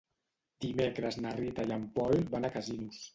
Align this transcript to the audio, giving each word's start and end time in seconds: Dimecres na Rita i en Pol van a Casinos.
Dimecres 0.63 1.19
na 1.25 1.33
Rita 1.39 1.65
i 1.67 1.73
en 1.77 1.85
Pol 1.99 2.17
van 2.37 2.49
a 2.49 2.51
Casinos. 2.57 3.03